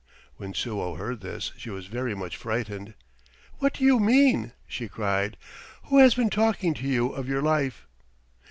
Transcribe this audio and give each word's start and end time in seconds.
When 0.37 0.55
Suo 0.55 0.95
heard 0.95 1.21
this 1.21 1.51
she 1.57 1.69
was 1.69 1.85
very 1.85 2.15
much 2.15 2.35
frightened. 2.35 2.95
"What 3.59 3.75
do 3.75 3.83
you 3.83 3.99
mean?" 3.99 4.53
she 4.67 4.87
cried. 4.87 5.37
"Who 5.83 5.99
has 5.99 6.15
been 6.15 6.31
talking 6.31 6.73
to 6.73 6.87
you 6.87 7.09
of 7.09 7.27
your 7.29 7.43
life?" 7.43 7.85